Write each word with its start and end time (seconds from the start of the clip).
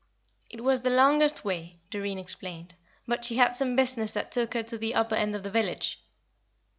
It 0.49 0.63
was 0.63 0.81
the 0.81 0.89
longest 0.89 1.45
way, 1.45 1.79
Doreen 1.91 2.17
explained, 2.17 2.73
but 3.07 3.23
she 3.23 3.35
had 3.35 3.55
some 3.55 3.75
business 3.75 4.13
that 4.13 4.31
took 4.31 4.55
her 4.55 4.63
to 4.63 4.77
the 4.79 4.95
upper 4.95 5.13
end 5.13 5.35
of 5.35 5.43
the 5.43 5.51
village. 5.51 5.99